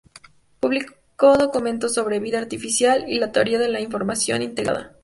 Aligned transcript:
Publicó 0.59 1.37
documentos 1.37 1.93
sobre 1.93 2.19
"vida 2.19 2.39
artificial" 2.39 3.07
y 3.07 3.19
la 3.19 3.31
"teoría 3.31 3.59
de 3.59 3.67
la 3.69 3.81
información 3.81 4.41
integrada". 4.41 4.97